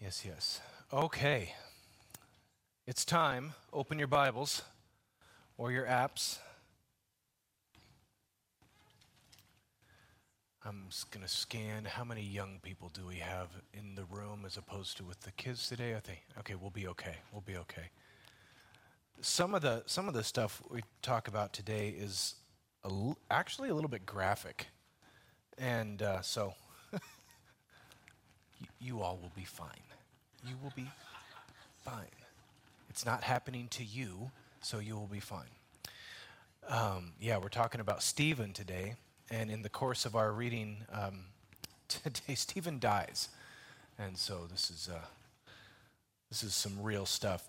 [0.00, 0.62] Yes, yes.
[0.94, 1.52] Okay.
[2.86, 3.52] It's time.
[3.70, 4.62] Open your Bibles
[5.58, 6.38] or your apps.
[10.64, 14.44] I'm just going to scan how many young people do we have in the room
[14.46, 15.94] as opposed to with the kids today.
[15.94, 17.16] I think okay, we'll be okay.
[17.30, 17.90] We'll be okay.
[19.20, 22.36] Some of the some of the stuff we talk about today is
[22.84, 24.68] a l- actually a little bit graphic,
[25.58, 26.54] and uh, so
[28.80, 29.68] you, all will be fine.
[30.46, 30.86] You will be
[31.84, 32.04] fine.
[32.88, 34.30] It's not happening to you,
[34.60, 35.50] so you will be fine.
[36.68, 38.94] Um, yeah, we're talking about Stephen today,
[39.30, 41.24] and in the course of our reading um,
[41.88, 43.28] today, Stephen dies,
[43.98, 45.04] and so this is uh,
[46.30, 47.48] this is some real stuff.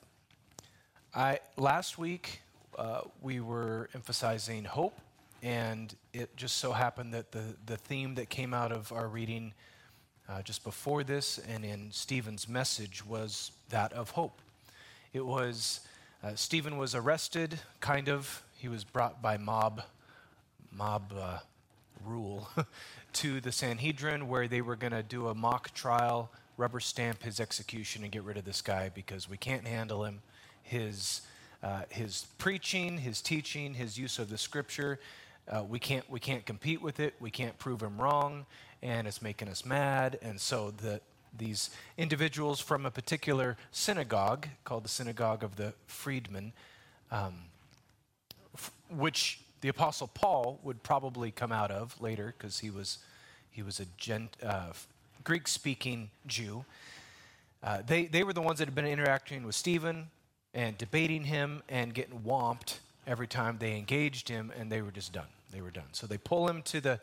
[1.14, 2.42] I last week
[2.78, 4.98] uh, we were emphasizing hope,
[5.44, 9.54] and it just so happened that the the theme that came out of our reading
[10.32, 14.42] uh, just before this and in Stephen's message was that of hope.
[15.14, 15.82] It was
[16.24, 18.44] uh, Stephen was arrested, kind of.
[18.58, 19.82] He was brought by mob
[20.72, 21.40] mob uh,
[22.06, 22.48] rule
[23.14, 27.40] to the Sanhedrin, where they were going to do a mock trial, rubber stamp his
[27.40, 30.22] execution, and get rid of this guy because we can't handle him.
[30.64, 31.22] His
[31.62, 35.00] uh, his preaching, his teaching, his use of the scripture.
[35.50, 37.16] Uh, we can't we can't compete with it.
[37.20, 38.46] We can't prove him wrong,
[38.82, 40.18] and it's making us mad.
[40.22, 41.02] And so the
[41.38, 46.52] these individuals from a particular synagogue called the Synagogue of the Freedmen,
[47.10, 47.36] um,
[48.54, 52.98] f- which the Apostle Paul would probably come out of later because he was
[53.50, 54.72] he was a gent, uh,
[55.24, 56.66] Greek-speaking Jew.
[57.64, 60.08] Uh, they they were the ones that had been interacting with Stephen
[60.54, 65.14] and debating him and getting whomped every time they engaged him, and they were just
[65.14, 65.28] done.
[65.52, 65.94] They were done.
[65.94, 67.00] So they pull him to the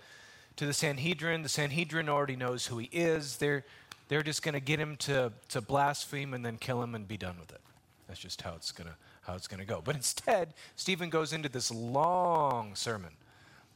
[0.58, 1.42] to the Sanhedrin.
[1.42, 3.38] The Sanhedrin already knows who he is.
[3.38, 3.64] They're
[4.08, 7.16] they're just going to get him to to blaspheme and then kill him and be
[7.16, 7.60] done with it.
[8.06, 9.80] That's just how it's gonna how it's gonna go.
[9.82, 13.12] But instead, Stephen goes into this long sermon,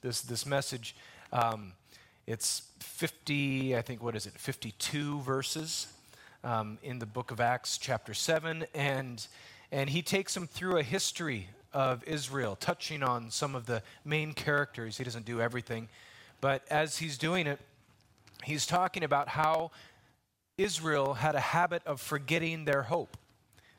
[0.03, 0.95] this this message.
[1.33, 1.73] Um,
[2.27, 5.89] it's 50, I think, what is it, 52 verses
[6.45, 8.65] um, in the book of Acts, chapter 7.
[8.75, 9.27] And,
[9.73, 14.35] and he takes them through a history of Israel, touching on some of the main
[14.35, 14.99] characters.
[14.99, 15.89] He doesn't do everything.
[16.43, 17.61] But as he's doing it,
[18.45, 19.71] he's talking about how
[20.59, 23.17] Israel had a habit of forgetting their hope.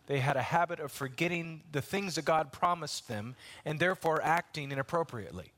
[0.07, 3.35] They had a habit of forgetting the things that God promised them
[3.65, 5.51] and therefore acting inappropriately.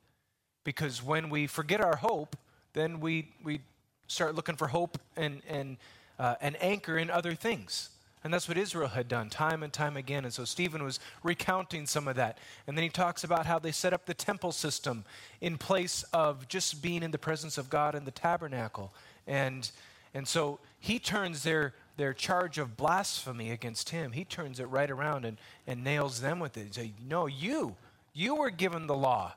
[0.64, 2.36] Because when we forget our hope,
[2.74, 3.62] then we, we
[4.08, 5.78] start looking for hope and, and
[6.18, 7.90] uh, an anchor in other things.
[8.26, 10.26] And that's what Israel had done time and time again.
[10.26, 12.40] And so Stephen was recounting some of that.
[12.66, 15.06] And then he talks about how they set up the temple system
[15.42, 18.92] in place of just being in the presence of God in the tabernacle.
[19.28, 19.70] And,
[20.16, 24.90] and so he turns their, their charge of blasphemy against him, he turns it right
[24.90, 25.38] around and,
[25.68, 26.66] and nails them with it.
[26.66, 27.76] He says, No, you,
[28.12, 29.36] you were given the law,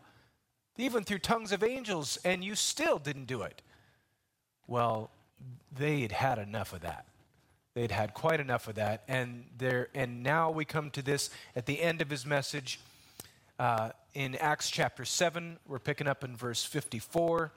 [0.79, 3.61] even through tongues of angels, and you still didn't do it.
[4.67, 5.11] Well,
[5.77, 7.05] they had had enough of that.
[7.75, 9.89] They'd had quite enough of that, and there.
[9.95, 12.81] And now we come to this at the end of his message
[13.59, 15.59] uh, in Acts chapter seven.
[15.67, 17.53] We're picking up in verse fifty-four,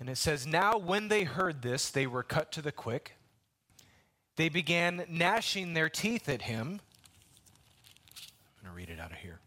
[0.00, 3.14] and it says, "Now when they heard this, they were cut to the quick.
[4.36, 6.80] They began gnashing their teeth at him."
[8.60, 9.40] I'm going to read it out of here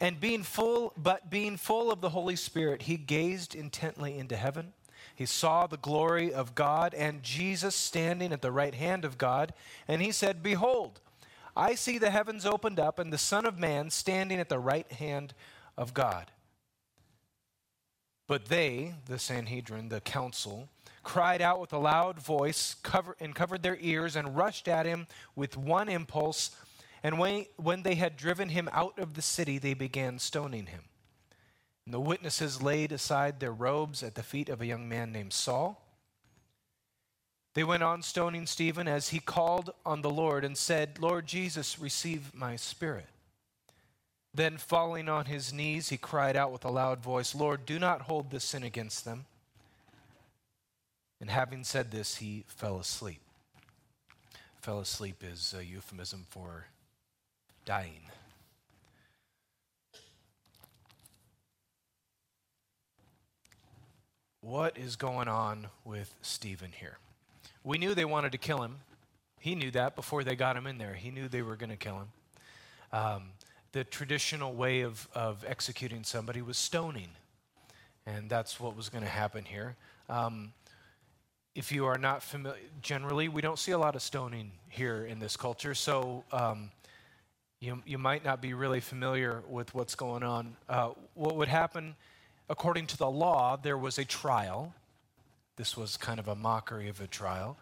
[0.00, 4.72] and being full but being full of the holy spirit he gazed intently into heaven
[5.20, 9.52] he saw the glory of god and jesus standing at the right hand of god
[9.86, 10.98] and he said behold
[11.54, 14.90] i see the heavens opened up and the son of man standing at the right
[14.92, 15.34] hand
[15.76, 16.30] of god
[18.26, 20.70] but they the sanhedrin the council
[21.02, 25.06] cried out with a loud voice cover, and covered their ears and rushed at him
[25.36, 26.50] with one impulse
[27.02, 30.82] and when, when they had driven him out of the city, they began stoning him.
[31.84, 35.32] And the witnesses laid aside their robes at the feet of a young man named
[35.32, 35.82] Saul.
[37.54, 41.78] They went on stoning Stephen as he called on the Lord and said, Lord Jesus,
[41.78, 43.08] receive my spirit.
[44.32, 48.02] Then, falling on his knees, he cried out with a loud voice, Lord, do not
[48.02, 49.24] hold this sin against them.
[51.20, 53.20] And having said this, he fell asleep.
[54.60, 56.66] Fell asleep is a euphemism for
[57.64, 58.02] dying.
[64.42, 66.96] What is going on with Stephen here?
[67.62, 68.76] We knew they wanted to kill him.
[69.38, 70.94] He knew that before they got him in there.
[70.94, 72.08] He knew they were going to kill him.
[72.90, 73.22] Um,
[73.72, 77.08] the traditional way of, of executing somebody was stoning,
[78.06, 79.76] and that's what was going to happen here.
[80.08, 80.52] Um,
[81.54, 85.18] if you are not familiar, generally, we don't see a lot of stoning here in
[85.18, 85.74] this culture.
[85.74, 86.70] So um,
[87.60, 90.56] you, you might not be really familiar with what's going on.
[90.66, 91.94] Uh, what would happen,
[92.50, 94.74] according to the law, there was a trial.
[95.56, 97.56] This was kind of a mockery of a trial.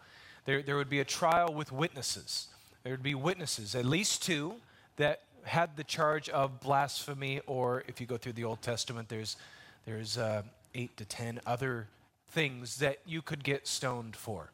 [0.45, 2.47] There, there would be a trial with witnesses.
[2.83, 4.55] There would be witnesses, at least two,
[4.95, 9.37] that had the charge of blasphemy, or if you go through the Old Testament, there's,
[9.85, 10.41] there's uh,
[10.73, 11.87] eight to ten other
[12.31, 14.49] things that you could get stoned for.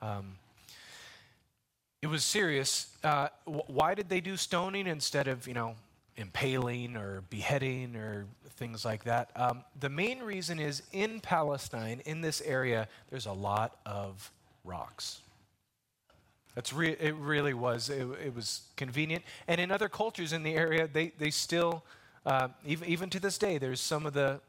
[0.00, 0.36] Um,
[2.02, 2.88] it was serious.
[3.02, 5.74] Uh, why did they do stoning instead of, you know,
[6.16, 9.30] impaling or beheading or things like that?
[9.36, 14.30] Um, the main reason is in Palestine, in this area, there's a lot of
[14.64, 15.20] rocks.
[16.54, 17.90] That's re- it really was.
[17.90, 19.22] It, it, was convenient.
[19.46, 21.84] And in other cultures in the area, they, they still,
[22.24, 24.40] uh, even, even to this day, there's some of the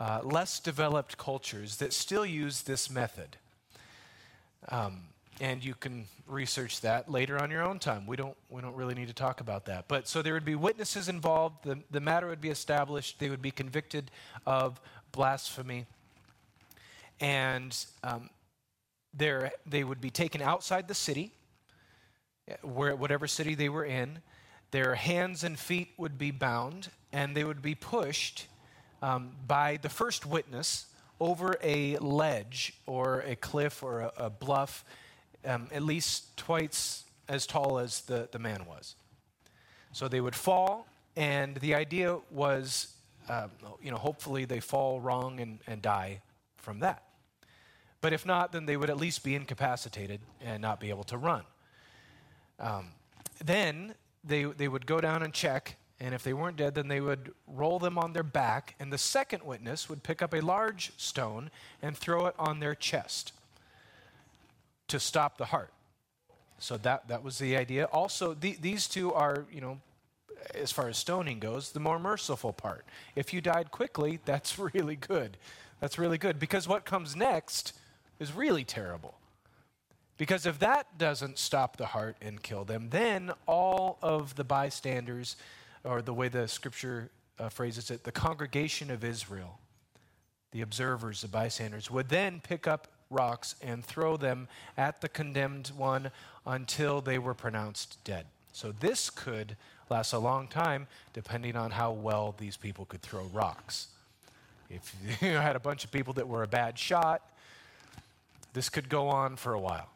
[0.00, 3.36] uh, less developed cultures that still use this method.
[4.68, 5.02] Um,
[5.40, 8.06] and you can research that later on your own time.
[8.06, 9.88] We don't, we don't really need to talk about that.
[9.88, 13.42] But so there would be witnesses involved, the, the matter would be established, they would
[13.42, 14.10] be convicted
[14.46, 14.80] of
[15.12, 15.86] blasphemy,
[17.20, 18.30] and um,
[19.16, 21.32] they would be taken outside the city,
[22.62, 24.18] where, whatever city they were in.
[24.70, 28.48] Their hands and feet would be bound, and they would be pushed
[29.02, 30.86] um, by the first witness
[31.20, 34.84] over a ledge or a cliff or a, a bluff,
[35.44, 38.96] um, at least twice as tall as the, the man was.
[39.92, 40.86] So they would fall,
[41.16, 42.94] and the idea was,
[43.28, 43.48] uh,
[43.82, 46.20] you know, hopefully they fall wrong and, and die
[46.56, 47.02] from that.
[48.00, 51.16] But if not, then they would at least be incapacitated and not be able to
[51.16, 51.44] run.
[52.58, 52.88] Um,
[53.42, 57.00] then they, they would go down and check and if they weren't dead, then they
[57.00, 60.92] would roll them on their back, and the second witness would pick up a large
[60.96, 61.50] stone
[61.80, 63.32] and throw it on their chest
[64.88, 65.72] to stop the heart.
[66.58, 67.84] So that, that was the idea.
[67.86, 69.80] Also, the, these two are, you know,
[70.54, 72.84] as far as stoning goes, the more merciful part.
[73.16, 75.36] If you died quickly, that's really good.
[75.80, 77.72] That's really good because what comes next
[78.18, 79.14] is really terrible.
[80.16, 85.36] Because if that doesn't stop the heart and kill them, then all of the bystanders
[85.82, 89.58] or the way the scripture uh, phrases it, the congregation of Israel,
[90.52, 95.68] the observers, the bystanders, would then pick up rocks and throw them at the condemned
[95.76, 96.10] one
[96.46, 98.26] until they were pronounced dead.
[98.52, 99.56] So this could
[99.90, 103.88] last a long time, depending on how well these people could throw rocks.
[104.70, 107.22] If you had a bunch of people that were a bad shot,
[108.52, 109.88] this could go on for a while.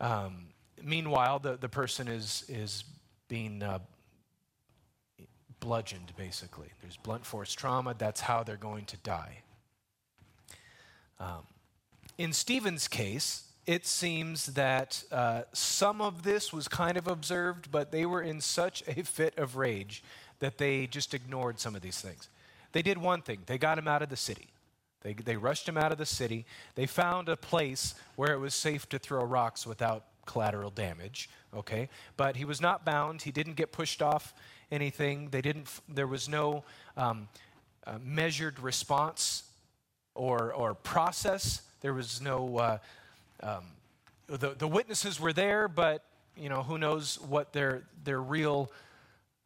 [0.00, 0.46] Um,
[0.82, 2.84] meanwhile, the, the person is, is
[3.28, 3.78] being uh,
[5.60, 6.68] bludgeoned, basically.
[6.82, 7.94] There's blunt force trauma.
[7.96, 9.42] That's how they're going to die.
[11.20, 11.46] Um,
[12.18, 17.92] in Stephen's case, it seems that uh, some of this was kind of observed, but
[17.92, 20.02] they were in such a fit of rage
[20.40, 22.28] that they just ignored some of these things.
[22.72, 24.48] They did one thing they got him out of the city.
[25.02, 26.44] They, they rushed him out of the city.
[26.74, 31.88] They found a place where it was safe to throw rocks without collateral damage, okay?
[32.16, 33.22] But he was not bound.
[33.22, 34.32] He didn't get pushed off
[34.70, 35.28] anything.
[35.30, 36.64] They didn't, there was no
[36.96, 37.28] um,
[37.84, 39.42] uh, measured response
[40.14, 41.62] or, or process.
[41.82, 42.78] There was no, uh,
[43.42, 43.64] um,
[44.26, 46.04] the, the witnesses were there, but,
[46.36, 48.70] you know, who knows what their, their real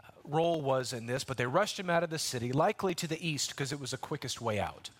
[0.00, 1.24] uh, role was in this.
[1.24, 3.90] But they rushed him out of the city, likely to the east, because it was
[3.90, 4.90] the quickest way out.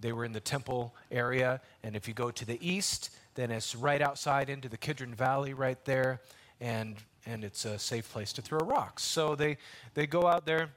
[0.00, 3.74] They were in the temple area, and if you go to the east, then it's
[3.74, 6.20] right outside into the Kidron Valley right there.
[6.60, 6.96] And
[7.28, 9.02] and it's a safe place to throw rocks.
[9.02, 9.58] So they,
[9.94, 10.70] they go out there.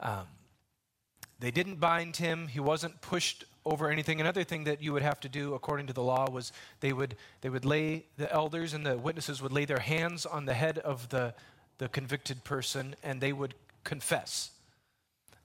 [0.00, 0.26] Um,
[1.40, 4.20] they didn't bind him, he wasn't pushed over anything.
[4.20, 7.16] Another thing that you would have to do according to the law was they would,
[7.40, 10.78] they would lay, the elders and the witnesses would lay their hands on the head
[10.78, 11.34] of the,
[11.78, 14.50] the convicted person and they would confess.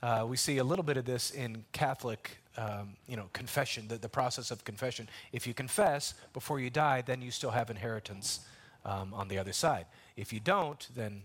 [0.01, 3.97] Uh, we see a little bit of this in Catholic, um, you know, confession, the,
[3.97, 5.07] the process of confession.
[5.31, 8.41] If you confess before you die, then you still have inheritance
[8.85, 9.85] um, on the other side.
[10.17, 11.21] If you don't, then,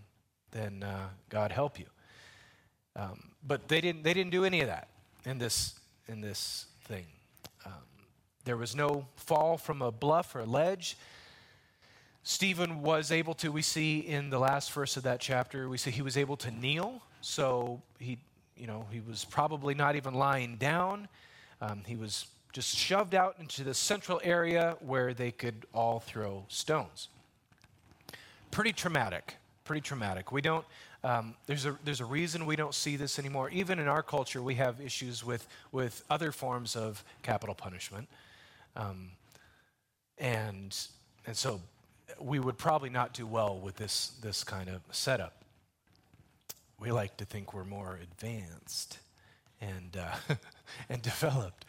[0.51, 1.85] then uh, God help you.
[2.95, 4.87] Um, but they didn't, they didn't do any of that
[5.25, 7.05] in this, in this thing.
[7.65, 7.71] Um,
[8.43, 10.97] there was no fall from a bluff or a ledge.
[12.23, 15.91] Stephen was able to, we see in the last verse of that chapter, we see
[15.91, 17.01] he was able to kneel.
[17.21, 18.17] So he,
[18.57, 21.07] you know, he was probably not even lying down.
[21.61, 26.43] Um, he was just shoved out into the central area where they could all throw
[26.49, 27.07] stones
[28.51, 29.35] pretty traumatic.
[29.63, 30.31] Pretty traumatic.
[30.31, 30.65] We don't.
[31.03, 33.49] Um, there's a there's a reason we don't see this anymore.
[33.51, 38.07] Even in our culture, we have issues with with other forms of capital punishment.
[38.75, 39.11] Um,
[40.19, 40.77] and,
[41.25, 41.61] and so
[42.19, 45.33] we would probably not do well with this, this kind of setup.
[46.79, 48.99] We like to think we're more advanced
[49.61, 50.35] and, uh,
[50.89, 51.65] and developed.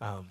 [0.00, 0.28] Um,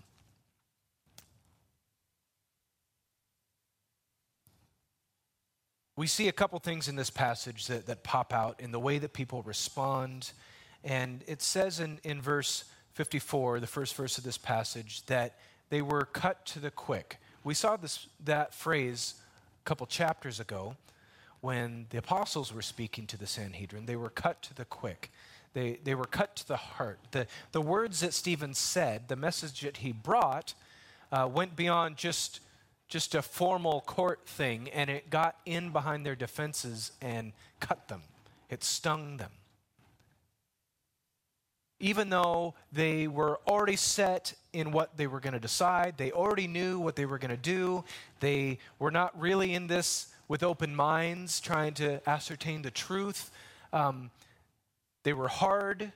[6.00, 9.00] we see a couple things in this passage that, that pop out in the way
[9.00, 10.32] that people respond.
[10.82, 12.64] And it says in, in verse
[12.94, 15.38] 54, the first verse of this passage, that
[15.70, 17.18] they were cut to the quick.
[17.44, 19.16] We saw this, that phrase
[19.62, 20.78] a couple chapters ago
[21.42, 23.86] when the apostles were speaking to the Sanhedrin.
[23.86, 25.12] They were cut to the quick.
[25.54, 27.00] They, they were cut to the heart.
[27.12, 30.54] The, the words that Stephen said, the message that he brought,
[31.12, 32.40] uh, went beyond just
[32.90, 38.02] just a formal court thing, and it got in behind their defenses and cut them.
[38.50, 39.30] It stung them.
[41.80, 46.48] Even though they were already set in what they were going to decide, they already
[46.48, 47.86] knew what they were going to do,
[48.20, 53.32] they were not really in this with open minds trying to ascertain the truth.
[53.72, 54.10] Um,
[55.04, 55.94] they were hard,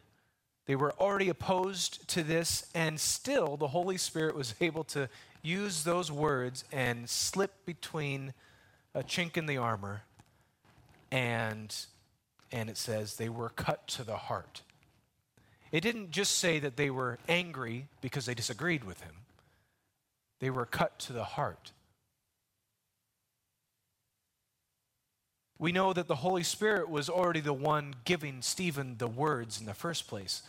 [0.67, 5.09] they were already opposed to this, and still the Holy Spirit was able to
[5.43, 8.33] use those words and slip between
[8.95, 10.03] a chink in the armor
[11.11, 11.75] and
[12.51, 14.61] and it says they were cut to the heart.
[15.71, 19.15] It didn't just say that they were angry because they disagreed with him.
[20.39, 21.71] They were cut to the heart.
[25.57, 29.65] We know that the Holy Spirit was already the one giving Stephen the words in
[29.65, 30.43] the first place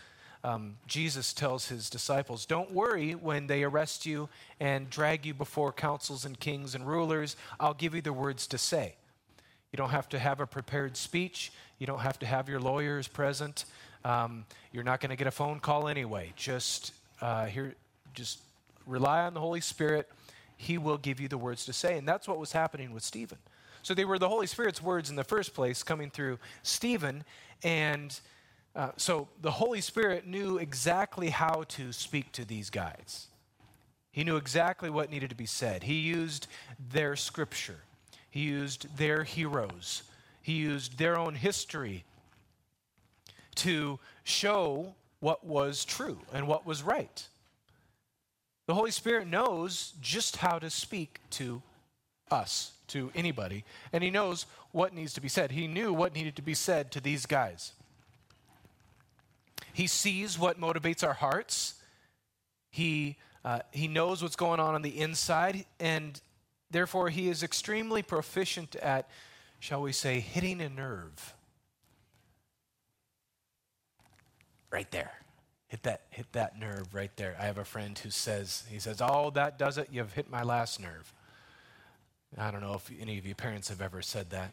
[0.44, 4.28] um, Jesus tells his disciples, Don't worry when they arrest you
[4.60, 7.34] and drag you before councils and kings and rulers.
[7.58, 8.94] I'll give you the words to say.
[9.72, 13.08] You don't have to have a prepared speech, you don't have to have your lawyers
[13.08, 13.64] present.
[14.04, 16.34] Um, you're not going to get a phone call anyway.
[16.36, 17.74] Just uh, here,
[18.12, 18.38] just
[18.86, 20.10] rely on the Holy Spirit.
[20.58, 21.96] He will give you the words to say.
[21.96, 23.38] And that's what was happening with Stephen.
[23.82, 27.24] So they were the Holy Spirit's words in the first place coming through Stephen.
[27.62, 28.18] And
[28.74, 33.28] uh, so the Holy Spirit knew exactly how to speak to these guys.
[34.10, 35.84] He knew exactly what needed to be said.
[35.84, 36.46] He used
[36.90, 37.80] their scripture,
[38.30, 40.02] he used their heroes,
[40.42, 42.04] he used their own history
[43.56, 47.26] to show what was true and what was right.
[48.66, 51.62] The Holy Spirit knows just how to speak to
[52.30, 55.52] us, to anybody, and He knows what needs to be said.
[55.52, 57.72] He knew what needed to be said to these guys.
[59.74, 61.74] He sees what motivates our hearts.
[62.70, 66.20] He, uh, he knows what's going on on the inside, and
[66.70, 69.10] therefore he is extremely proficient at,
[69.58, 71.34] shall we say, hitting a nerve.
[74.70, 75.10] Right there.
[75.66, 77.36] Hit that, hit that nerve right there.
[77.40, 79.88] I have a friend who says, he says, Oh, that does it.
[79.90, 81.12] You've hit my last nerve.
[82.38, 84.52] I don't know if any of you parents have ever said that.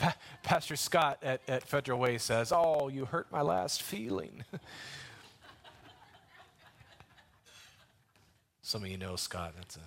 [0.00, 4.44] Pa- Pastor Scott at, at Federal Way says, Oh, you hurt my last feeling.
[8.62, 9.52] Some of you know Scott.
[9.56, 9.80] That's a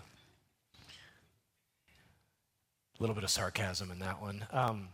[2.99, 4.45] little bit of sarcasm in that one.
[4.51, 4.89] Um,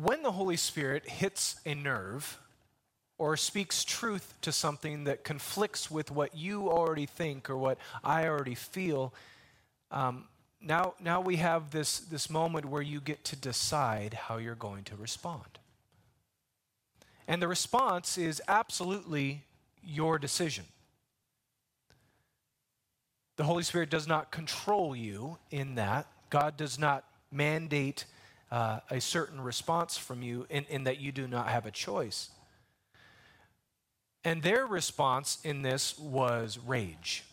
[0.00, 2.38] when the Holy Spirit hits a nerve
[3.18, 8.28] or speaks truth to something that conflicts with what you already think or what I
[8.28, 9.12] already feel,
[9.90, 10.24] um,
[10.66, 14.84] now, now we have this, this moment where you get to decide how you're going
[14.84, 15.58] to respond.
[17.28, 19.44] And the response is absolutely
[19.82, 20.64] your decision.
[23.36, 26.06] The Holy Spirit does not control you in that.
[26.30, 28.04] God does not mandate
[28.50, 32.30] uh, a certain response from you in, in that you do not have a choice.
[34.24, 37.24] And their response in this was rage.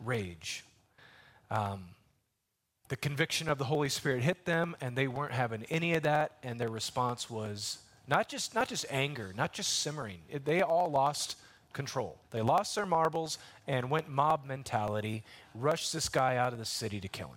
[0.00, 0.64] Rage.
[1.50, 1.84] Um,
[2.88, 6.32] the conviction of the Holy Spirit hit them, and they weren't having any of that,
[6.42, 7.78] and their response was
[8.08, 10.18] not just, not just anger, not just simmering.
[10.28, 11.36] It, they all lost
[11.72, 12.18] control.
[12.32, 13.38] They lost their marbles
[13.68, 15.22] and went mob mentality,
[15.54, 17.36] rushed this guy out of the city to kill him.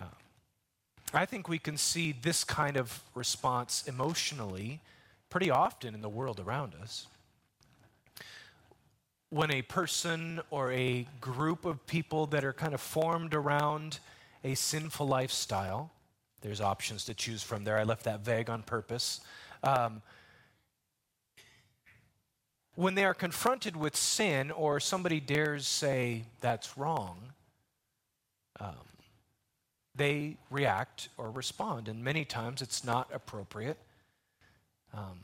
[0.00, 0.06] Uh,
[1.12, 4.80] I think we can see this kind of response emotionally
[5.30, 7.06] pretty often in the world around us
[9.30, 13.98] when a person or a group of people that are kind of formed around
[14.44, 15.90] a sinful lifestyle,
[16.40, 17.78] there's options to choose from there.
[17.78, 19.20] I left that vague on purpose.
[19.62, 20.02] Um,
[22.76, 27.32] when they are confronted with sin or somebody dares say that's wrong,
[28.60, 28.74] um,
[29.94, 31.88] they react or respond.
[31.88, 33.78] And many times it's not appropriate.
[34.92, 35.20] Um,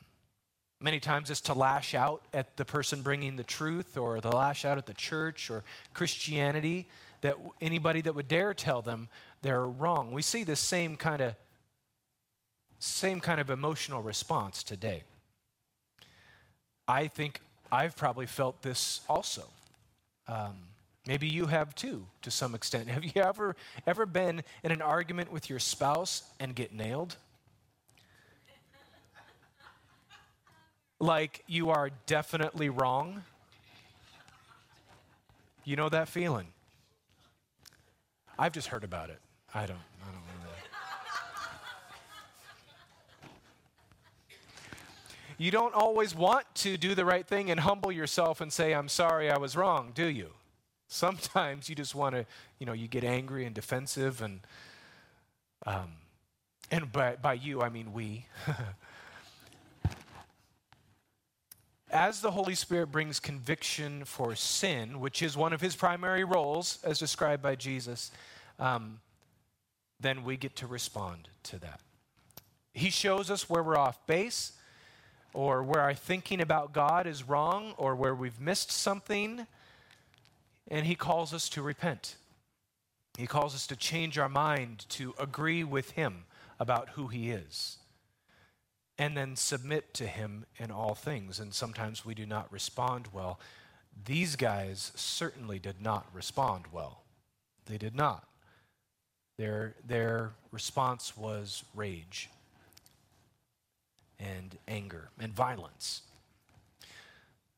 [0.82, 4.64] Many times it's to lash out at the person bringing the truth or the lash
[4.64, 6.88] out at the church or Christianity
[7.20, 9.08] that anybody that would dare tell them
[9.42, 10.10] they're wrong.
[10.12, 11.34] We see this same kind of
[12.78, 15.02] same kind of emotional response today.
[16.88, 19.44] I think I've probably felt this also.
[20.26, 20.56] Um,
[21.06, 22.88] maybe you have too, to some extent.
[22.96, 23.54] Have you ever
[23.86, 27.16] ever been in an argument with your spouse and get nailed?
[31.00, 33.24] Like you are definitely wrong.
[35.64, 36.48] You know that feeling.
[38.38, 39.18] I've just heard about it.
[39.54, 39.76] I don't.
[40.02, 40.20] I don't know.
[45.38, 48.88] you don't always want to do the right thing and humble yourself and say, "I'm
[48.88, 50.30] sorry, I was wrong," do you?
[50.88, 52.26] Sometimes you just want to,
[52.58, 54.40] you know, you get angry and defensive, and
[55.66, 55.92] um,
[56.70, 58.26] and by by you I mean we.
[61.90, 66.78] as the Holy Spirit brings conviction for sin, which is one of his primary roles
[66.84, 68.10] as described by Jesus,
[68.58, 69.00] um,
[69.98, 71.80] then we get to respond to that.
[72.72, 74.52] He shows us where we're off base,
[75.34, 79.46] or where our thinking about God is wrong, or where we've missed something,
[80.68, 82.16] and he calls us to repent.
[83.18, 86.24] He calls us to change our mind, to agree with him
[86.58, 87.79] about who he is
[89.00, 91.40] and then submit to him in all things.
[91.40, 93.40] And sometimes we do not respond well.
[94.04, 97.02] These guys certainly did not respond well.
[97.64, 98.28] They did not.
[99.38, 102.28] Their, their response was rage
[104.18, 106.02] and anger and violence.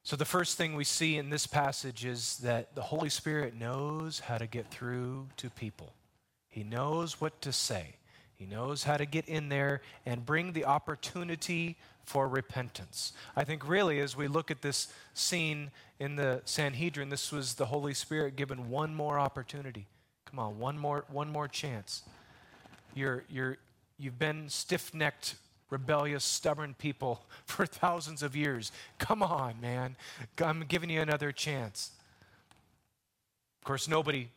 [0.05, 4.21] So, the first thing we see in this passage is that the Holy Spirit knows
[4.21, 5.93] how to get through to people,
[6.49, 7.97] He knows what to say.
[8.43, 13.13] He knows how to get in there and bring the opportunity for repentance.
[13.37, 15.71] I think, really, as we look at this scene
[16.01, 19.87] in the Sanhedrin, this was the Holy Spirit given one more opportunity.
[20.25, 22.03] Come on, one more, one more chance.
[22.97, 23.59] You're, you're,
[23.97, 25.37] you've been stiff necked,
[25.71, 28.73] rebellious, stubborn people for thousands of years.
[28.99, 29.95] Come on, man.
[30.43, 31.93] I'm giving you another chance.
[33.61, 34.31] Of course, nobody,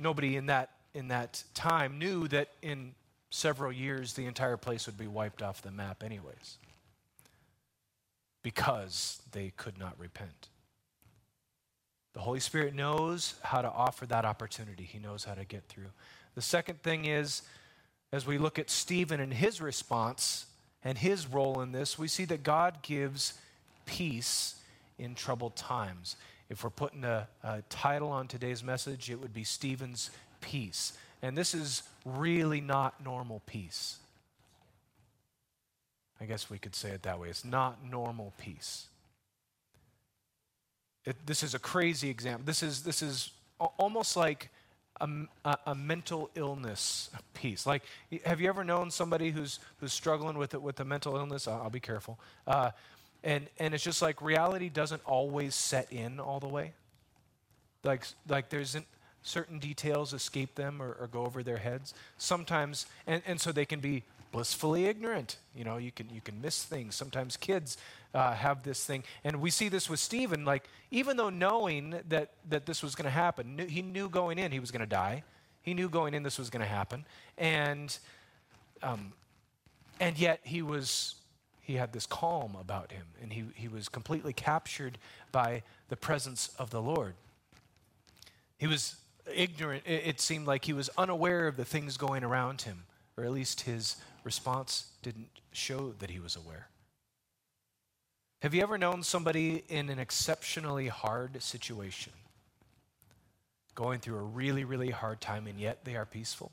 [0.00, 2.94] nobody in that, in that time knew that in
[3.32, 6.58] several years, the entire place would be wiped off the map, anyways,
[8.42, 10.48] because they could not repent.
[12.12, 15.90] The Holy Spirit knows how to offer that opportunity, He knows how to get through.
[16.34, 17.42] The second thing is,
[18.12, 20.46] as we look at Stephen and his response
[20.84, 23.34] and his role in this, we see that God gives
[23.86, 24.56] peace
[24.98, 26.16] in troubled times.
[26.50, 30.10] If we're putting a, a title on today's message, it would be Stephen's
[30.42, 30.92] Peace.
[31.22, 33.98] And this is really not normal peace.
[36.20, 37.28] I guess we could say it that way.
[37.28, 38.86] It's not normal peace.
[41.04, 42.44] It, this is a crazy example.
[42.44, 43.30] This is, this is
[43.78, 44.50] almost like
[45.00, 45.08] a,
[45.44, 47.66] a, a, mental illness peace.
[47.66, 47.82] Like,
[48.24, 51.48] have you ever known somebody who's, who's struggling with it with a mental illness?
[51.48, 52.20] I'll, I'll be careful.
[52.46, 52.70] Uh,
[53.24, 56.72] and, and it's just like reality doesn't always set in all the way.
[57.82, 58.84] Like, like there's an,
[59.22, 61.94] certain details escape them or, or, go over their heads.
[62.18, 65.36] Sometimes, and, and so they can be blissfully ignorant.
[65.54, 66.94] You know, you can, you can miss things.
[66.94, 67.76] Sometimes kids
[68.14, 69.04] uh, have this thing.
[69.24, 73.04] And we see this with Stephen, like, even though knowing that, that this was going
[73.04, 75.22] to happen, knew, he knew going in he was going to die.
[75.62, 77.04] He knew going in this was going to happen.
[77.38, 77.96] And,
[78.82, 79.12] um,
[80.00, 81.16] and yet he was
[81.64, 84.98] he had this calm about him and he, he was completely captured
[85.30, 87.14] by the presence of the lord
[88.58, 88.96] he was
[89.34, 89.84] ignorant.
[89.86, 92.84] It seemed like he was unaware of the things going around him,
[93.16, 96.68] or at least his response didn't show that he was aware.
[98.40, 102.12] Have you ever known somebody in an exceptionally hard situation,
[103.74, 106.50] going through a really, really hard time, and yet they are peaceful?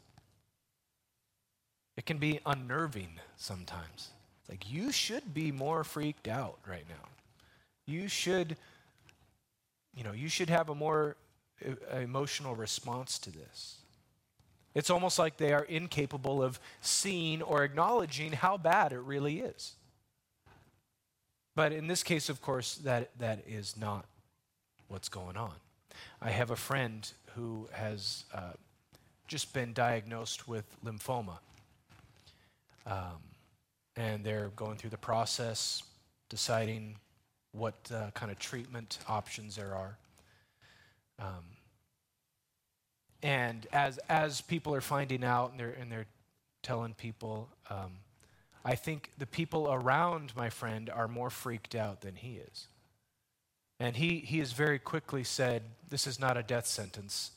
[1.97, 4.09] It can be unnerving sometimes.
[4.47, 7.09] Like, you should be more freaked out right now.
[7.85, 8.55] You should,
[9.95, 11.17] you know, you should have a more
[11.91, 13.77] emotional response to this.
[14.75, 19.73] It's almost like they are incapable of seeing or acknowledging how bad it really is.
[21.55, 24.05] But in this case, of course, that, that is not
[24.87, 25.53] what's going on.
[26.21, 28.53] I have a friend who has uh,
[29.27, 31.39] just been diagnosed with lymphoma.
[32.85, 33.19] Um,
[33.95, 35.83] and they're going through the process,
[36.29, 36.95] deciding
[37.51, 39.97] what uh, kind of treatment options there are.
[41.19, 41.43] Um,
[43.21, 46.07] and as as people are finding out and they're and they're
[46.63, 47.91] telling people, um,
[48.63, 52.67] I think the people around my friend are more freaked out than he is.
[53.79, 57.31] And he, he has very quickly said, This is not a death sentence.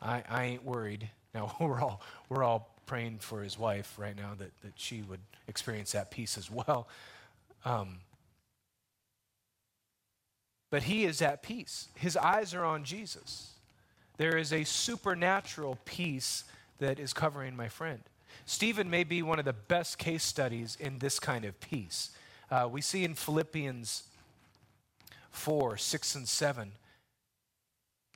[0.00, 1.10] I, I ain't worried.
[1.34, 5.20] Now, we're all, we're all praying for his wife right now that, that she would
[5.48, 6.88] experience that peace as well.
[7.64, 8.00] Um,
[10.72, 11.88] but he is at peace.
[11.94, 13.50] His eyes are on Jesus.
[14.16, 16.44] There is a supernatural peace
[16.78, 18.00] that is covering my friend.
[18.46, 22.12] Stephen may be one of the best case studies in this kind of peace.
[22.50, 24.04] Uh, we see in Philippians
[25.30, 26.72] 4, 6, and 7.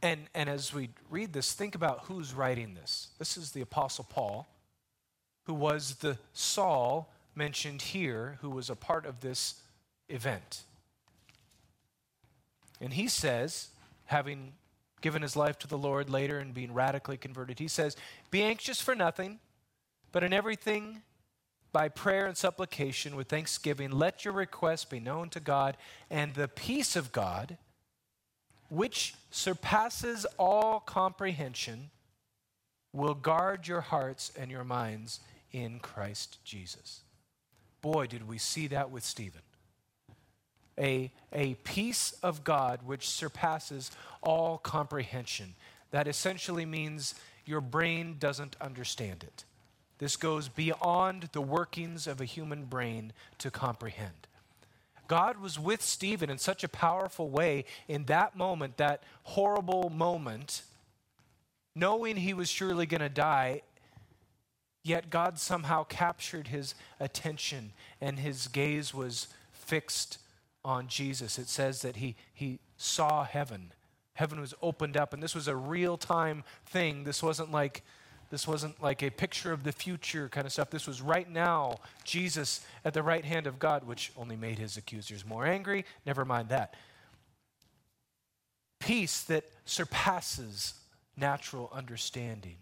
[0.00, 3.08] And, and as we read this, think about who's writing this.
[3.18, 4.48] This is the Apostle Paul,
[5.44, 9.60] who was the Saul mentioned here, who was a part of this
[10.08, 10.62] event.
[12.80, 13.68] And he says,
[14.06, 14.52] having
[15.00, 17.96] given his life to the Lord later and being radically converted, he says,
[18.30, 19.38] Be anxious for nothing,
[20.12, 21.02] but in everything,
[21.72, 25.76] by prayer and supplication with thanksgiving, let your requests be known to God,
[26.10, 27.58] and the peace of God,
[28.68, 31.90] which surpasses all comprehension,
[32.92, 35.20] will guard your hearts and your minds
[35.52, 37.02] in Christ Jesus.
[37.82, 39.42] Boy, did we see that with Stephen.
[40.78, 43.90] A, a peace of God which surpasses
[44.22, 45.54] all comprehension.
[45.90, 49.44] That essentially means your brain doesn't understand it.
[49.98, 54.26] This goes beyond the workings of a human brain to comprehend.
[55.08, 60.62] God was with Stephen in such a powerful way in that moment, that horrible moment,
[61.74, 63.62] knowing he was surely going to die.
[64.82, 70.18] Yet God somehow captured his attention and his gaze was fixed
[70.66, 71.38] on Jesus.
[71.38, 73.72] It says that he, he saw heaven.
[74.14, 77.04] Heaven was opened up, and this was a real time thing.
[77.04, 77.82] This wasn't like
[78.28, 80.68] this wasn't like a picture of the future kind of stuff.
[80.68, 84.76] This was right now, Jesus at the right hand of God, which only made his
[84.76, 85.84] accusers more angry.
[86.04, 86.74] Never mind that.
[88.80, 90.74] Peace that surpasses
[91.16, 92.56] natural understanding.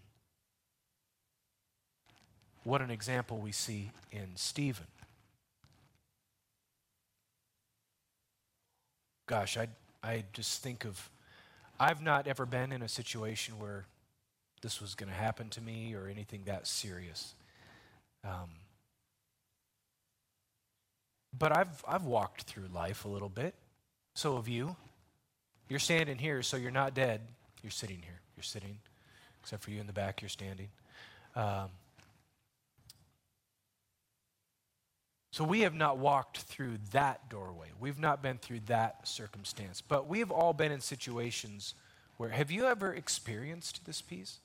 [2.63, 4.85] What an example we see in Stephen.
[9.27, 9.67] Gosh, I,
[10.03, 11.09] I just think of,
[11.79, 13.85] I've not ever been in a situation where
[14.61, 17.33] this was going to happen to me or anything that serious.
[18.23, 18.49] Um,
[21.37, 23.55] but I've, I've walked through life a little bit.
[24.13, 24.75] So have you.
[25.69, 27.21] You're standing here, so you're not dead.
[27.63, 28.19] You're sitting here.
[28.37, 28.77] You're sitting,
[29.41, 30.69] except for you in the back, you're standing.
[31.35, 31.69] Um,
[35.35, 37.67] so we have not walked through that doorway.
[37.77, 39.81] We've not been through that circumstance.
[39.81, 41.73] But we have all been in situations
[42.15, 44.39] where, have you ever experienced this peace?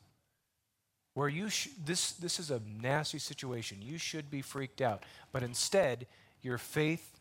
[1.14, 3.78] where you sh- this this is a nasty situation.
[3.80, 6.06] You should be freaked out, but instead,
[6.42, 7.20] your faith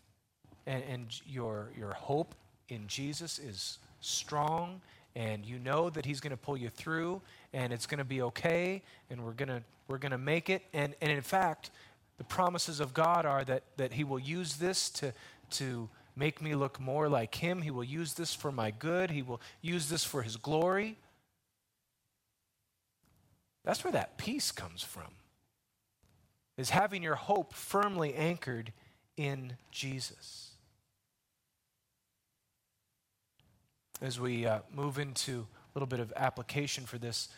[0.65, 2.33] and, and your your hope
[2.69, 4.81] in Jesus is strong,
[5.15, 7.21] and you know that He's going to pull you through,
[7.53, 10.63] and it's going to be okay, and we're gonna we're gonna make it.
[10.73, 11.71] And and in fact,
[12.19, 15.13] the promises of God are that that He will use this to
[15.51, 17.63] to make me look more like Him.
[17.63, 19.09] He will use this for my good.
[19.09, 20.97] He will use this for His glory.
[23.63, 25.11] That's where that peace comes from.
[26.57, 28.73] Is having your hope firmly anchored
[29.15, 30.51] in Jesus.
[34.01, 37.29] As we uh, move into a little bit of application for this,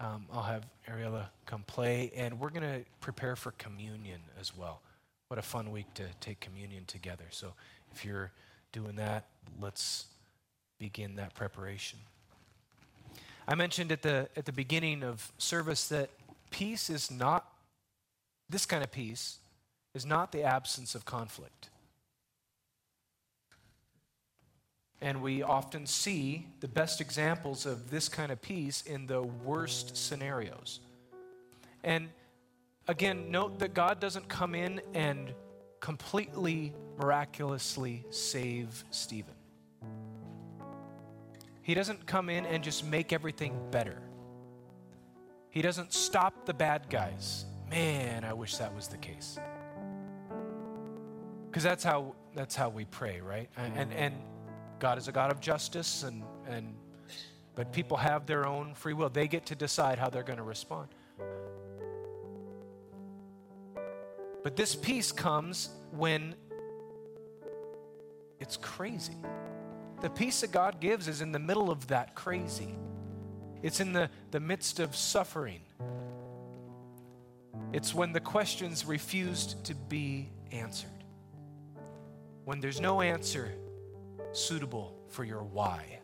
[0.00, 4.82] um, I'll have Ariella come play, and we're going to prepare for communion as well.
[5.28, 7.24] What a fun week to take communion together.
[7.30, 7.54] So
[7.92, 8.30] if you're
[8.72, 9.26] doing that,
[9.60, 10.06] let's
[10.78, 11.98] begin that preparation.
[13.48, 16.10] I mentioned at the, at the beginning of service that
[16.50, 17.50] peace is not,
[18.50, 19.38] this kind of peace
[19.94, 21.70] is not the absence of conflict.
[25.00, 29.96] And we often see the best examples of this kind of peace in the worst
[29.96, 30.80] scenarios.
[31.84, 32.08] And
[32.88, 35.32] again, note that God doesn't come in and
[35.80, 39.34] completely miraculously save Stephen.
[41.62, 44.00] He doesn't come in and just make everything better.
[45.50, 47.44] He doesn't stop the bad guys.
[47.68, 49.38] Man, I wish that was the case.
[51.46, 53.48] Because that's how that's how we pray, right?
[53.56, 54.14] And and
[54.78, 56.74] God is a God of justice and and
[57.56, 59.08] but people have their own free will.
[59.08, 60.88] They get to decide how they're going to respond.
[64.44, 66.34] But this peace comes when
[68.38, 69.16] it's crazy.
[70.02, 72.76] The peace that God gives is in the middle of that crazy.
[73.62, 75.62] It's in the, the midst of suffering.
[77.72, 80.90] It's when the questions refused to be answered.
[82.44, 83.50] When there's no answer
[84.36, 86.00] suitable for your why.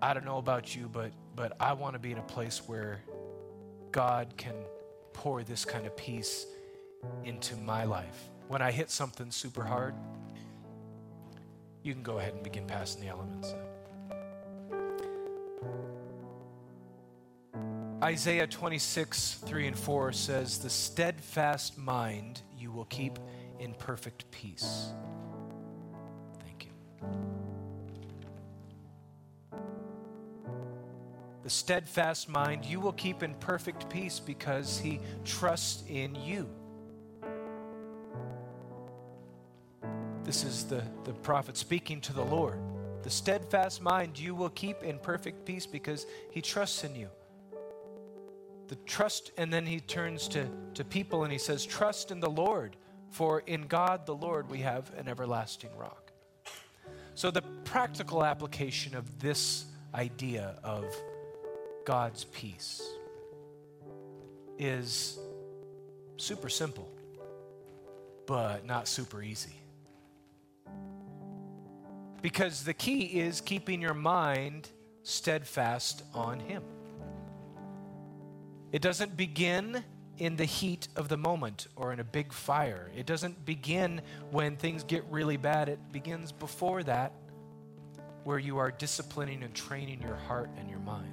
[0.00, 3.00] I don't know about you, but, but I want to be in a place where
[3.90, 4.54] God can
[5.12, 6.46] pour this kind of peace
[7.24, 8.28] into my life.
[8.48, 9.94] When I hit something super hard,
[11.82, 13.54] you can go ahead and begin passing the elements.
[18.02, 23.18] Isaiah 26, 3 and 4 says, The steadfast mind you will keep
[23.58, 24.88] in perfect peace.
[26.44, 26.70] Thank you.
[31.42, 36.48] The steadfast mind you will keep in perfect peace because he trusts in you.
[40.24, 42.58] This is the, the prophet speaking to the Lord.
[43.04, 47.08] The steadfast mind you will keep in perfect peace because he trusts in you
[48.68, 52.30] the trust, and then he turns to, to people and he says, Trust in the
[52.30, 52.76] Lord,
[53.10, 56.12] for in God the Lord we have an everlasting rock.
[57.14, 59.64] So, the practical application of this
[59.94, 60.84] idea of
[61.86, 62.82] God's peace
[64.58, 65.18] is
[66.16, 66.88] super simple,
[68.26, 69.54] but not super easy.
[72.20, 74.68] Because the key is keeping your mind
[75.02, 76.62] steadfast on Him.
[78.72, 79.84] It doesn't begin
[80.18, 82.90] in the heat of the moment or in a big fire.
[82.96, 84.00] It doesn't begin
[84.30, 85.68] when things get really bad.
[85.68, 87.12] It begins before that,
[88.24, 91.12] where you are disciplining and training your heart and your mind.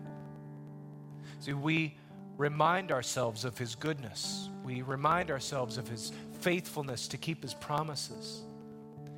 [1.40, 1.98] See, we
[2.38, 8.42] remind ourselves of His goodness, we remind ourselves of His faithfulness to keep His promises,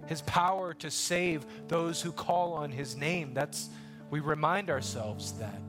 [0.07, 3.33] His power to save those who call on His name.
[3.33, 3.69] That's,
[4.09, 5.61] we remind ourselves that.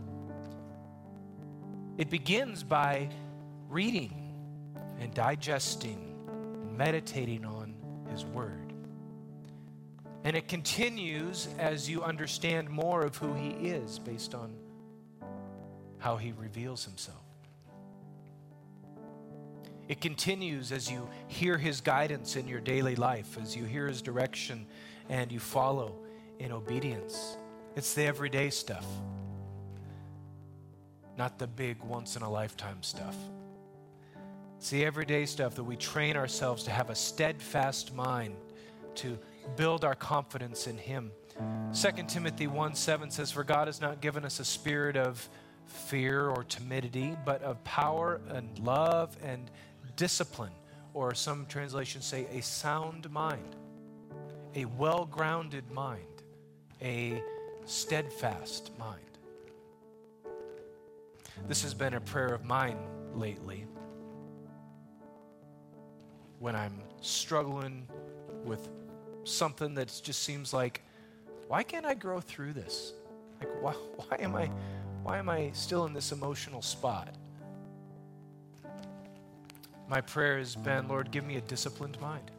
[1.98, 3.08] It begins by
[3.68, 4.32] reading
[4.98, 7.74] and digesting and meditating on
[8.10, 8.72] His Word.
[10.24, 14.54] And it continues as you understand more of who He is based on
[15.98, 17.22] how He reveals Himself.
[19.88, 24.02] It continues as you hear His guidance in your daily life, as you hear His
[24.02, 24.66] direction
[25.08, 25.94] and you follow
[26.38, 27.36] in obedience.
[27.76, 28.86] It's the everyday stuff
[31.16, 33.16] not the big once in a lifetime stuff.
[34.66, 38.34] It's the everyday stuff that we train ourselves to have a steadfast mind,
[38.96, 39.16] to
[39.54, 41.12] build our confidence in Him.
[41.72, 45.28] 2 Timothy 1 7 says, For God has not given us a spirit of
[45.66, 49.52] fear or timidity, but of power and love and
[49.94, 50.50] discipline,
[50.94, 53.54] or some translations say a sound mind,
[54.56, 56.24] a well grounded mind,
[56.82, 57.22] a
[57.66, 59.00] steadfast mind.
[61.46, 62.78] This has been a prayer of mine
[63.14, 63.64] lately.
[66.38, 67.86] When I'm struggling
[68.44, 68.68] with
[69.24, 70.82] something that just seems like,
[71.48, 72.92] why can't I grow through this?
[73.40, 74.50] Like, why, why am I,
[75.02, 77.14] why am I still in this emotional spot?
[79.88, 82.30] My prayer has been, Lord, give me a disciplined mind.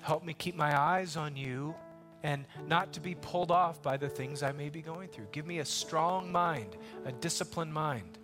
[0.00, 1.74] Help me keep my eyes on you
[2.22, 5.28] and not to be pulled off by the things I may be going through.
[5.32, 6.76] Give me a strong mind,
[7.06, 8.18] a disciplined mind.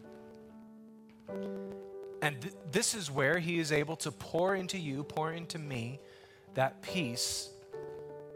[2.23, 6.01] And th- this is where He is able to pour into you, pour into me,
[6.55, 7.51] that peace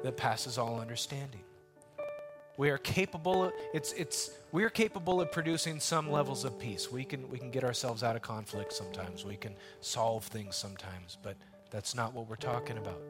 [0.02, 1.40] that passes all understanding.
[2.56, 6.92] We are capable, it's, it's, we are capable of producing some levels of peace.
[6.92, 11.16] We can, we can get ourselves out of conflict sometimes, we can solve things sometimes,
[11.22, 11.36] but
[11.70, 13.00] that's not what we're talking about.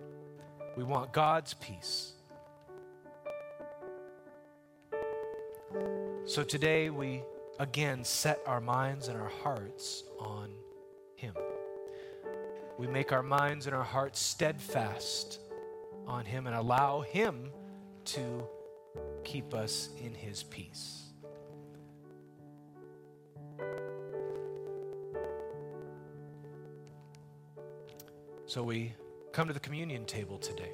[0.76, 2.12] We want God's peace.
[6.26, 7.22] So today we
[7.60, 10.48] again set our minds and our hearts on
[11.14, 11.34] Him.
[12.78, 15.38] We make our minds and our hearts steadfast
[16.06, 17.50] on Him and allow Him
[18.06, 18.48] to
[19.24, 21.02] keep us in His peace.
[28.46, 28.94] So we
[29.32, 30.72] come to the communion table today.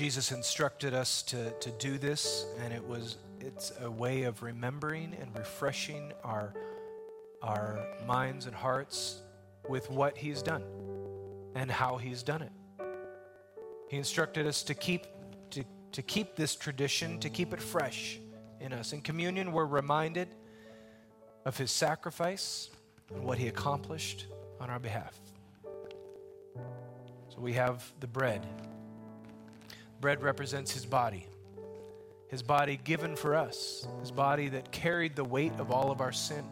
[0.00, 5.14] Jesus instructed us to, to do this, and it was it's a way of remembering
[5.20, 6.54] and refreshing our,
[7.42, 9.20] our minds and hearts
[9.68, 10.64] with what he's done
[11.54, 12.50] and how he's done it.
[13.90, 15.06] He instructed us to keep
[15.50, 18.18] to, to keep this tradition, to keep it fresh
[18.58, 18.94] in us.
[18.94, 20.28] In communion, we're reminded
[21.44, 22.70] of his sacrifice
[23.14, 24.28] and what he accomplished
[24.60, 25.20] on our behalf.
[27.28, 28.46] So we have the bread
[30.00, 31.26] Bread represents his body,
[32.28, 36.12] his body given for us, his body that carried the weight of all of our
[36.12, 36.44] sin.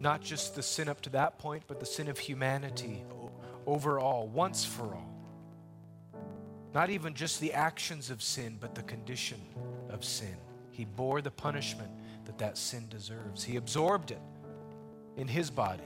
[0.00, 3.04] Not just the sin up to that point, but the sin of humanity
[3.66, 5.12] overall, once for all.
[6.74, 9.40] Not even just the actions of sin, but the condition
[9.90, 10.36] of sin.
[10.70, 11.90] He bore the punishment
[12.26, 14.20] that that sin deserves, He absorbed it
[15.16, 15.82] in His body.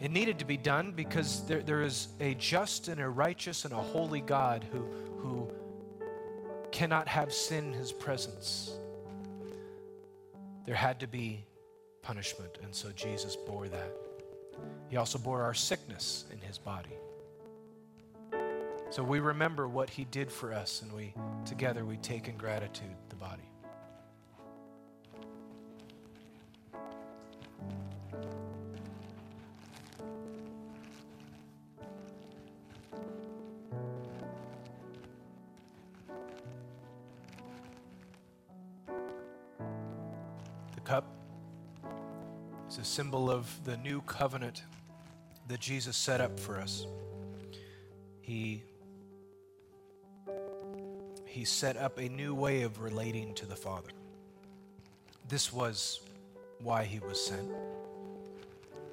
[0.00, 3.74] It needed to be done because there, there is a just and a righteous and
[3.74, 4.78] a holy God who,
[5.18, 5.50] who
[6.72, 8.72] cannot have sin in his presence.
[10.64, 11.44] There had to be
[12.00, 13.92] punishment, and so Jesus bore that.
[14.88, 16.96] He also bore our sickness in his body.
[18.90, 21.12] So we remember what he did for us, and we
[21.44, 23.49] together we take in gratitude the body.
[42.90, 44.64] Symbol of the new covenant
[45.46, 46.86] that Jesus set up for us.
[48.20, 48.64] He,
[51.24, 53.90] he set up a new way of relating to the Father.
[55.28, 56.00] This was
[56.58, 57.48] why he was sent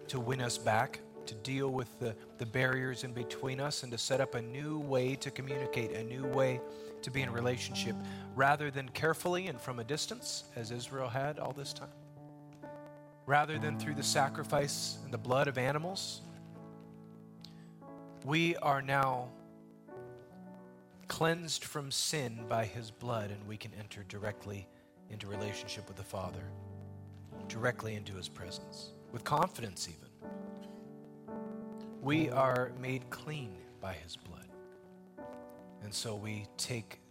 [0.09, 3.97] to win us back, to deal with the, the barriers in between us, and to
[3.97, 6.61] set up a new way to communicate, a new way
[7.01, 7.95] to be in relationship
[8.35, 11.89] rather than carefully and from a distance, as Israel had all this time.
[13.27, 16.21] Rather than through the sacrifice and the blood of animals,
[18.23, 19.27] we are now
[21.09, 24.65] cleansed from sin by his blood, and we can enter directly
[25.11, 26.43] into relationship with the Father,
[27.49, 30.09] directly into his presence, with confidence even.
[32.01, 34.47] We are made clean by his blood.
[35.83, 37.01] And so we take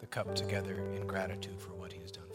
[0.00, 2.25] the cup together in gratitude for what he has done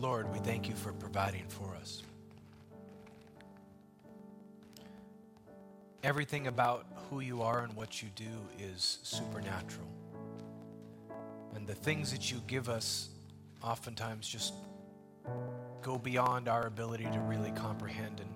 [0.00, 2.02] Lord, we thank you for providing for us.
[6.04, 8.30] Everything about who you are and what you do
[8.60, 9.88] is supernatural.
[11.56, 13.08] And the things that you give us
[13.60, 14.54] oftentimes just
[15.82, 18.30] go beyond our ability to really comprehend and,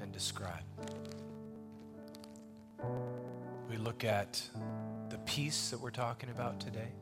[0.00, 0.62] and describe.
[3.68, 4.40] We look at
[5.10, 6.92] the peace that we're talking about today.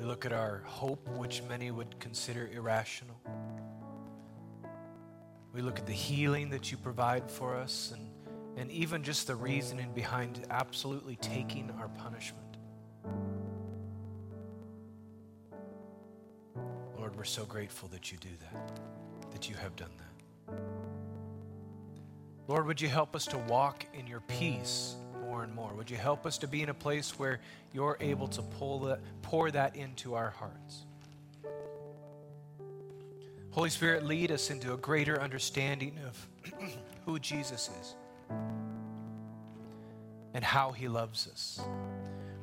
[0.00, 3.20] We look at our hope, which many would consider irrational.
[5.52, 8.08] We look at the healing that you provide for us and,
[8.56, 12.56] and even just the reasoning behind absolutely taking our punishment.
[16.96, 18.80] Lord, we're so grateful that you do that,
[19.32, 20.54] that you have done that.
[22.48, 24.94] Lord, would you help us to walk in your peace
[25.40, 25.72] more and more?
[25.74, 27.40] Would you help us to be in a place where
[27.72, 30.82] you're able to pull that, pour that into our hearts?
[33.52, 36.28] Holy Spirit, lead us into a greater understanding of
[37.06, 37.94] who Jesus is
[40.34, 41.60] and how he loves us.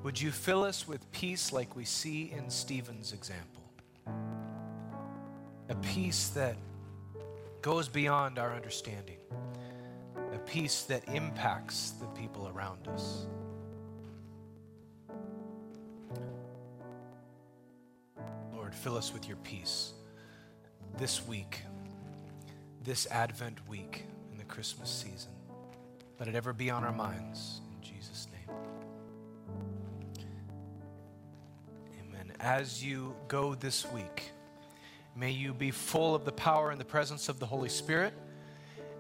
[0.02, 3.64] Would you fill us with peace like we see in Stephen's example?
[5.70, 6.56] A peace that
[7.62, 9.18] goes beyond our understanding,
[10.48, 13.28] peace that impacts the people around us.
[18.56, 19.94] Lord, fill us with your peace
[20.98, 21.62] this week,
[22.84, 25.32] this Advent week in the Christmas season.
[26.20, 27.62] Let it ever be on our minds.
[27.76, 28.56] In Jesus' name.
[32.02, 32.32] Amen.
[32.40, 34.32] As you go this week,
[35.16, 38.14] may you be full of the power and the presence of the Holy Spirit.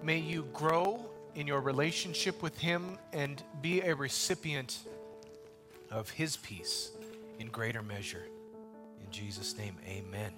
[0.03, 4.79] May you grow in your relationship with Him and be a recipient
[5.91, 6.89] of His peace
[7.39, 8.25] in greater measure.
[9.05, 10.31] In Jesus' name, amen.